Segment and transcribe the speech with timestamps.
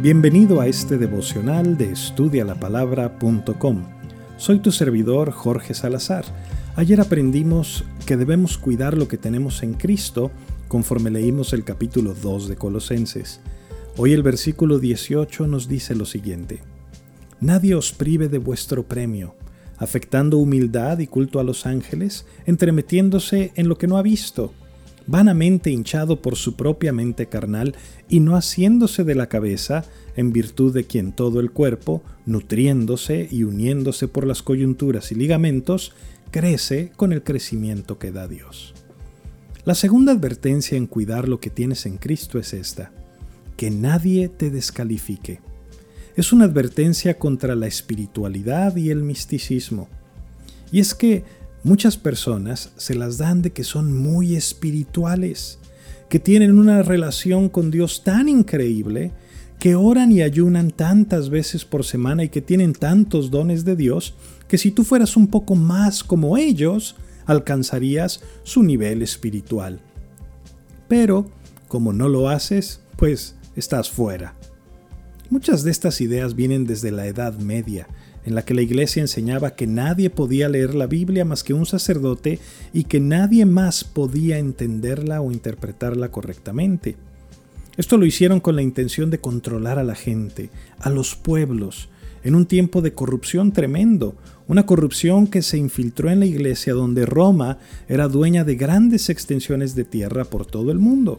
[0.00, 3.82] Bienvenido a este devocional de estudialapalabra.com.
[4.36, 6.24] Soy tu servidor Jorge Salazar.
[6.76, 10.30] Ayer aprendimos que debemos cuidar lo que tenemos en Cristo
[10.68, 13.40] conforme leímos el capítulo 2 de Colosenses.
[13.96, 16.60] Hoy el versículo 18 nos dice lo siguiente.
[17.40, 19.34] Nadie os prive de vuestro premio,
[19.78, 24.54] afectando humildad y culto a los ángeles, entremetiéndose en lo que no ha visto
[25.08, 27.74] vanamente hinchado por su propia mente carnal
[28.08, 29.84] y no haciéndose de la cabeza,
[30.16, 35.92] en virtud de quien todo el cuerpo, nutriéndose y uniéndose por las coyunturas y ligamentos,
[36.30, 38.74] crece con el crecimiento que da Dios.
[39.64, 42.92] La segunda advertencia en cuidar lo que tienes en Cristo es esta,
[43.56, 45.40] que nadie te descalifique.
[46.16, 49.88] Es una advertencia contra la espiritualidad y el misticismo.
[50.70, 51.24] Y es que
[51.64, 55.58] Muchas personas se las dan de que son muy espirituales,
[56.08, 59.12] que tienen una relación con Dios tan increíble,
[59.58, 64.14] que oran y ayunan tantas veces por semana y que tienen tantos dones de Dios,
[64.46, 66.94] que si tú fueras un poco más como ellos,
[67.26, 69.80] alcanzarías su nivel espiritual.
[70.86, 71.28] Pero,
[71.66, 74.34] como no lo haces, pues estás fuera.
[75.28, 77.86] Muchas de estas ideas vienen desde la Edad Media,
[78.28, 81.64] en la que la iglesia enseñaba que nadie podía leer la Biblia más que un
[81.64, 82.38] sacerdote
[82.74, 86.96] y que nadie más podía entenderla o interpretarla correctamente.
[87.78, 91.88] Esto lo hicieron con la intención de controlar a la gente, a los pueblos,
[92.22, 94.14] en un tiempo de corrupción tremendo,
[94.46, 99.74] una corrupción que se infiltró en la iglesia donde Roma era dueña de grandes extensiones
[99.74, 101.18] de tierra por todo el mundo.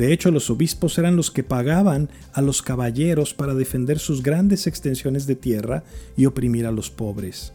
[0.00, 4.66] De hecho, los obispos eran los que pagaban a los caballeros para defender sus grandes
[4.66, 5.84] extensiones de tierra
[6.16, 7.52] y oprimir a los pobres.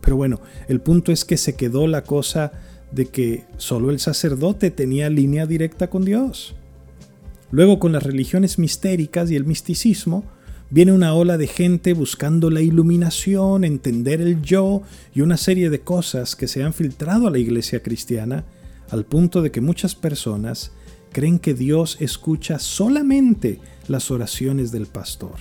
[0.00, 2.52] Pero bueno, el punto es que se quedó la cosa
[2.92, 6.54] de que solo el sacerdote tenía línea directa con Dios.
[7.50, 10.22] Luego con las religiones mistéricas y el misticismo,
[10.70, 14.82] viene una ola de gente buscando la iluminación, entender el yo
[15.12, 18.44] y una serie de cosas que se han filtrado a la iglesia cristiana,
[18.90, 20.70] al punto de que muchas personas
[21.12, 25.36] creen que Dios escucha solamente las oraciones del pastor.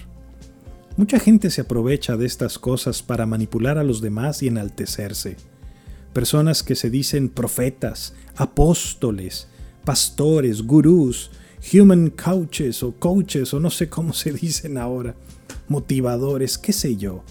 [0.97, 5.37] Mucha gente se aprovecha de estas cosas para manipular a los demás y enaltecerse.
[6.13, 9.47] Personas que se dicen profetas, apóstoles,
[9.85, 11.31] pastores, gurús,
[11.73, 15.15] human coaches o coaches o no sé cómo se dicen ahora,
[15.67, 17.23] motivadores, qué sé yo,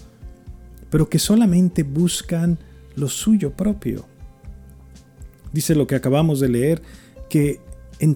[0.89, 2.57] pero que solamente buscan
[2.95, 4.05] lo suyo propio.
[5.51, 6.81] Dice lo que acabamos de leer,
[7.29, 7.59] que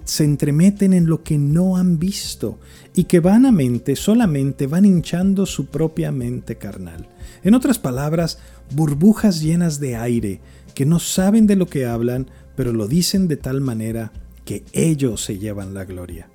[0.05, 2.59] se entremeten en lo que no han visto
[2.95, 7.07] y que vanamente solamente van hinchando su propia mente carnal.
[7.43, 8.39] En otras palabras,
[8.71, 10.39] burbujas llenas de aire
[10.73, 14.11] que no saben de lo que hablan, pero lo dicen de tal manera
[14.45, 16.29] que ellos se llevan la gloria.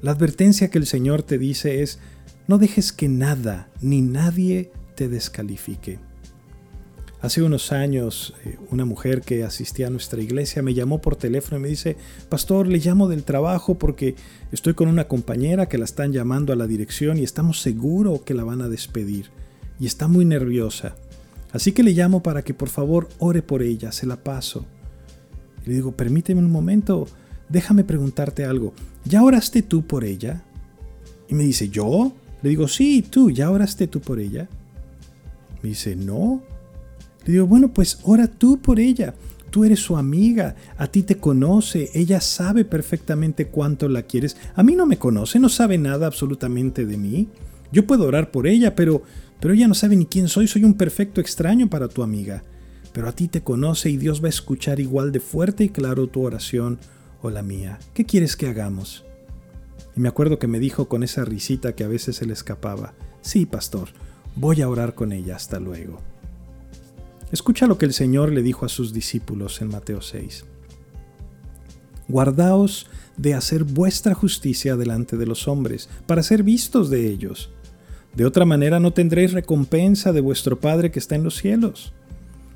[0.00, 1.98] La advertencia que el Señor te dice es,
[2.48, 5.98] no dejes que nada ni nadie te descalifique.
[7.22, 11.56] Hace unos años, eh, una mujer que asistía a nuestra iglesia me llamó por teléfono
[11.56, 11.96] y me dice,
[12.28, 14.16] Pastor, le llamo del trabajo porque
[14.50, 18.34] estoy con una compañera que la están llamando a la dirección y estamos seguros que
[18.34, 19.30] la van a despedir.
[19.78, 20.96] Y está muy nerviosa.
[21.52, 24.66] Así que le llamo para que por favor ore por ella, se la paso.
[25.64, 27.06] Le digo, permíteme un momento,
[27.48, 28.74] déjame preguntarte algo.
[29.04, 30.42] ¿Ya oraste tú por ella?
[31.28, 32.12] Y me dice, ¿yo?
[32.42, 34.48] Le digo, sí, tú, ¿ya oraste tú por ella?
[35.62, 36.42] Me dice, no.
[37.24, 39.14] Le digo, bueno, pues ora tú por ella.
[39.50, 44.36] Tú eres su amiga, a ti te conoce, ella sabe perfectamente cuánto la quieres.
[44.54, 47.28] A mí no me conoce, no sabe nada absolutamente de mí.
[47.70, 49.02] Yo puedo orar por ella, pero,
[49.40, 52.42] pero ella no sabe ni quién soy, soy un perfecto extraño para tu amiga.
[52.94, 56.06] Pero a ti te conoce y Dios va a escuchar igual de fuerte y claro
[56.06, 56.78] tu oración
[57.20, 57.78] o la mía.
[57.92, 59.04] ¿Qué quieres que hagamos?
[59.94, 62.94] Y me acuerdo que me dijo con esa risita que a veces se le escapaba,
[63.20, 63.88] sí, pastor,
[64.36, 66.00] voy a orar con ella, hasta luego.
[67.32, 70.44] Escucha lo que el Señor le dijo a sus discípulos en Mateo 6.
[72.08, 77.50] Guardaos de hacer vuestra justicia delante de los hombres, para ser vistos de ellos.
[78.14, 81.94] De otra manera no tendréis recompensa de vuestro Padre que está en los cielos.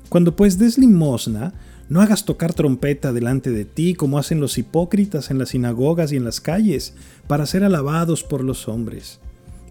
[0.09, 1.53] Cuando pues des limosna,
[1.89, 6.17] no hagas tocar trompeta delante de ti como hacen los hipócritas en las sinagogas y
[6.17, 6.93] en las calles,
[7.27, 9.19] para ser alabados por los hombres.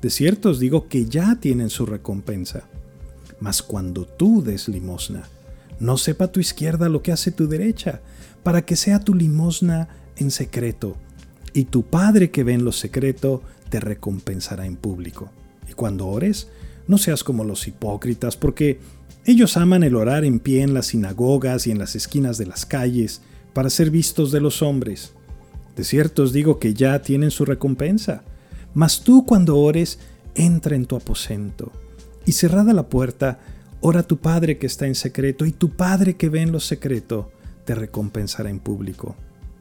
[0.02, 2.64] De cierto os digo que ya tienen su recompensa.
[3.40, 5.28] Mas cuando tú des limosna,
[5.78, 8.00] no sepa tu izquierda lo que hace tu derecha,
[8.42, 10.96] para que sea tu limosna en secreto,
[11.52, 15.30] y tu Padre que ve en lo secreto te recompensará en público.
[15.68, 16.48] Y cuando ores,
[16.86, 18.78] no seas como los hipócritas, porque
[19.24, 22.64] ellos aman el orar en pie en las sinagogas y en las esquinas de las
[22.64, 23.22] calles,
[23.52, 25.12] para ser vistos de los hombres.
[25.76, 28.22] De cierto os digo que ya tienen su recompensa.
[28.74, 29.98] Mas tú cuando ores,
[30.34, 31.72] entra en tu aposento,
[32.26, 33.38] y cerrada la puerta,
[33.80, 36.60] ora a tu Padre que está en secreto, y tu Padre que ve en lo
[36.60, 37.30] secreto,
[37.64, 39.16] te recompensará en público.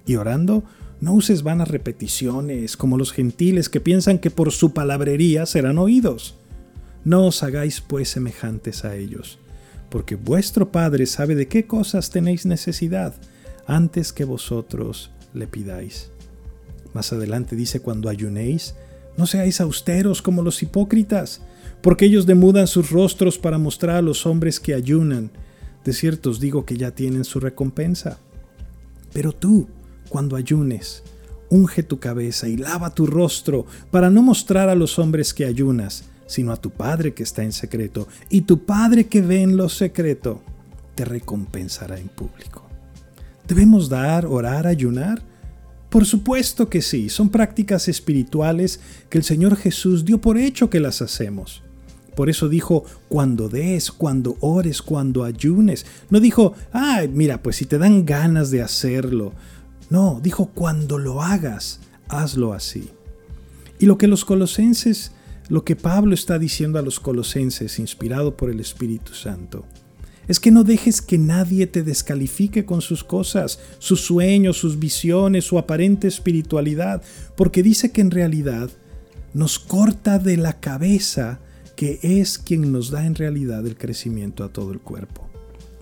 [0.06, 0.64] Y orando,
[1.00, 6.36] no uses vanas repeticiones como los gentiles que piensan que por su palabrería serán oídos.
[7.04, 9.38] No os hagáis pues semejantes a ellos,
[9.90, 13.14] porque vuestro Padre sabe de qué cosas tenéis necesidad
[13.68, 16.12] antes que vosotros le pidáis.
[16.94, 18.76] Más adelante dice, cuando ayunéis,
[19.18, 21.42] no seáis austeros como los hipócritas,
[21.86, 25.30] porque ellos demudan sus rostros para mostrar a los hombres que ayunan.
[25.84, 28.18] De cierto os digo que ya tienen su recompensa.
[29.14, 29.68] Pero tú,
[30.10, 31.04] cuando ayunes,
[31.48, 36.06] unge tu cabeza y lava tu rostro para no mostrar a los hombres que ayunas,
[36.26, 39.70] sino a tu Padre que está en secreto, y tu Padre que ve en lo
[39.70, 40.42] secreto,
[40.96, 42.64] te recompensará en público.
[43.48, 45.22] ¿Debemos dar, orar, ayunar?
[45.92, 50.80] Por supuesto que sí, son prácticas espirituales que el Señor Jesús dio por hecho que
[50.80, 51.62] las hacemos.
[52.16, 55.86] Por eso dijo, cuando des, cuando ores, cuando ayunes.
[56.10, 59.34] No dijo, ay, mira, pues si te dan ganas de hacerlo.
[59.90, 62.90] No, dijo, cuando lo hagas, hazlo así.
[63.80, 65.12] Y lo que los colosenses,
[65.50, 69.66] lo que Pablo está diciendo a los colosenses, inspirado por el Espíritu Santo,
[70.28, 75.46] es que no dejes que nadie te descalifique con sus cosas, sus sueños, sus visiones,
[75.46, 77.04] su aparente espiritualidad,
[77.36, 78.70] porque dice que en realidad
[79.34, 81.40] nos corta de la cabeza
[81.76, 85.28] que es quien nos da en realidad el crecimiento a todo el cuerpo.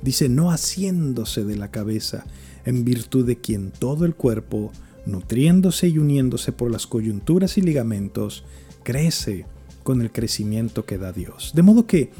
[0.02, 2.26] Dice, no haciéndose de la cabeza,
[2.66, 4.72] en virtud de quien todo el cuerpo,
[5.06, 8.44] nutriéndose y uniéndose por las coyunturas y ligamentos,
[8.84, 9.46] crece
[9.84, 11.52] con el crecimiento que da Dios.
[11.56, 12.12] De modo que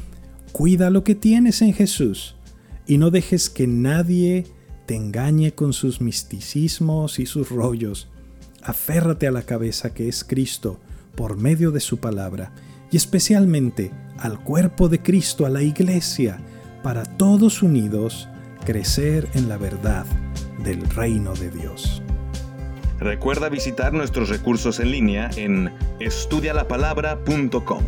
[0.54, 2.36] Cuida lo que tienes en Jesús
[2.86, 4.46] y no dejes que nadie
[4.86, 8.06] te engañe con sus misticismos y sus rollos.
[8.62, 10.78] Aférrate a la cabeza que es Cristo
[11.16, 12.52] por medio de su palabra
[12.94, 16.38] y especialmente al cuerpo de Cristo, a la iglesia,
[16.84, 18.28] para todos unidos
[18.64, 20.06] crecer en la verdad
[20.62, 22.04] del reino de Dios.
[23.00, 27.82] Recuerda visitar nuestros recursos en línea en estudialapalabra.com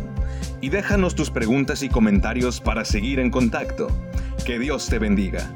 [0.59, 3.87] y déjanos tus preguntas y comentarios para seguir en contacto.
[4.45, 5.49] Que Dios te bendiga.